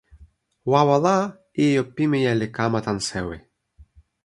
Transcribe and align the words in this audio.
wawa 0.71 0.95
la, 1.05 1.15
ijo 1.63 1.83
pimeja 1.95 2.33
li 2.39 2.47
kama 2.55 2.79
tan 2.85 2.97
sewi. 3.07 3.37